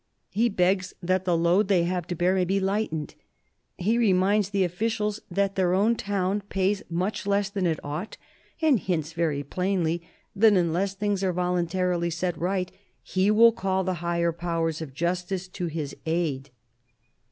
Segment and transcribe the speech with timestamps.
[0.31, 3.13] ."He begs that the load they have to bear may be lightened.
[3.77, 8.17] He reminds the officials that their own town pays much less than it ought,
[8.63, 10.01] and hints very plainly
[10.35, 12.71] that unless things are voluntarily set right,
[13.03, 16.49] he will call the higher powers of justice to his aid.